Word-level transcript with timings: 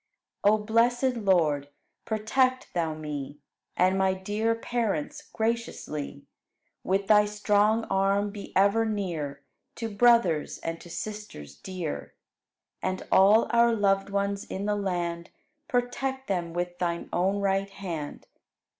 13. 0.43 0.51
O 0.55 0.63
blessed 0.63 1.13
Lord, 1.17 1.69
protect 2.05 2.73
Thou 2.73 2.95
me 2.95 3.37
And 3.77 3.99
my 3.99 4.15
dear 4.15 4.55
parents 4.55 5.21
graciously; 5.31 6.25
With 6.83 7.05
Thy 7.05 7.25
strong 7.27 7.83
arm 7.83 8.31
be 8.31 8.51
ever 8.55 8.83
near 8.83 9.43
To 9.75 9.93
brothers 9.95 10.57
and 10.57 10.81
to 10.81 10.89
sisters 10.89 11.53
dear. 11.53 12.15
And 12.81 13.05
all 13.11 13.45
our 13.51 13.75
loved 13.75 14.09
ones 14.09 14.43
in 14.43 14.65
the 14.65 14.75
land, 14.75 15.29
Protect 15.67 16.27
them 16.27 16.51
with 16.51 16.79
Thine 16.79 17.07
own 17.13 17.39
right 17.39 17.69
hand. 17.69 18.25